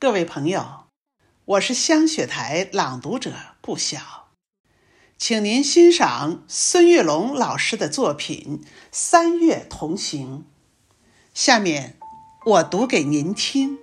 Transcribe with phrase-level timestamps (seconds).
[0.00, 0.84] 各位朋友，
[1.44, 4.28] 我是香雪台朗读者顾晓，
[5.16, 8.60] 请您欣赏孙月龙老师的作品
[8.92, 10.46] 《三月同行》。
[11.34, 11.98] 下面
[12.46, 13.80] 我读给您听。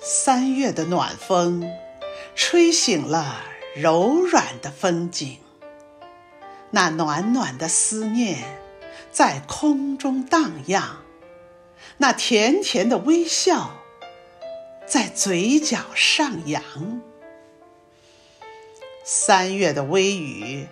[0.00, 1.68] 三月的暖风，
[2.36, 3.57] 吹醒了。
[3.80, 5.38] 柔软的风景，
[6.72, 8.38] 那暖暖的思念
[9.12, 10.96] 在空中荡漾，
[11.98, 13.76] 那甜甜的微笑
[14.84, 16.60] 在嘴角上扬。
[19.04, 20.66] 三月的微雨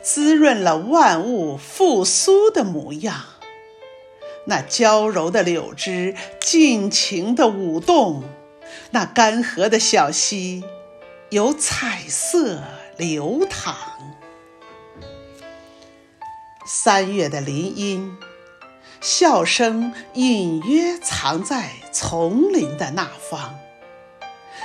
[0.00, 3.24] 滋润了万物复苏的模样，
[4.46, 8.22] 那娇柔的柳枝尽情的舞动，
[8.92, 10.62] 那干涸的小溪。
[11.30, 12.62] 有彩色
[12.96, 13.76] 流淌，
[16.66, 18.16] 三月的林荫，
[19.02, 23.58] 笑声隐约藏在丛林的那方。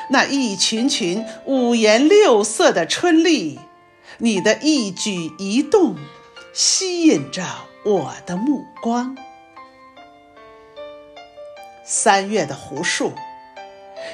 [0.10, 3.60] 那一群群五颜六色的春丽，
[4.20, 5.98] 你的一举一动
[6.54, 7.46] 吸引着
[7.84, 9.18] 我的目光。
[11.84, 13.12] 三月的湖树。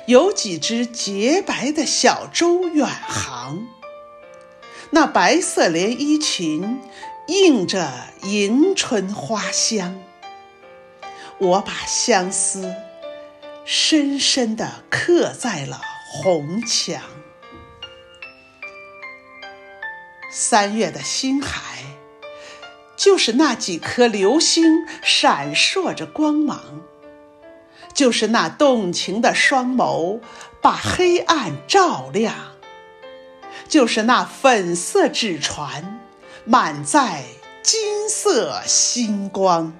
[0.09, 3.67] 有几只洁白的小舟远航，
[4.89, 6.81] 那白色连衣裙
[7.27, 7.87] 映着
[8.23, 10.01] 迎春花香。
[11.37, 12.73] 我把相思
[13.65, 15.79] 深深地刻在了
[16.11, 17.03] 红墙。
[20.31, 21.83] 三月的星海，
[22.97, 26.81] 就是那几颗流星闪烁着光芒。
[27.93, 30.19] 就是那动情的双眸，
[30.61, 32.33] 把黑暗照亮；
[33.67, 35.99] 就是那粉色纸船，
[36.45, 37.25] 满载
[37.61, 39.73] 金色星光。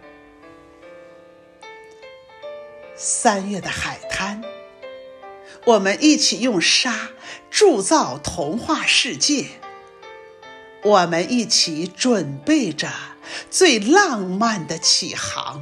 [2.96, 4.44] 三月的海滩，
[5.66, 7.10] 我们一起用沙
[7.50, 9.46] 铸造童话世界。
[10.82, 12.90] 我们一起准备着
[13.50, 15.62] 最浪漫的起航。